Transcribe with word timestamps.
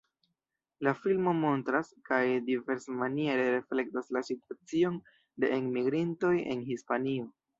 La 0.85 0.93
filmo 1.01 1.33
montras 1.41 1.91
kaj 2.09 2.21
diversmaniere 2.47 3.45
reflektas 3.57 4.09
la 4.17 4.23
situacion 4.31 4.97
de 5.45 5.53
enmigrintoj 5.59 6.33
en 6.55 6.65
Hispanio. 6.73 7.29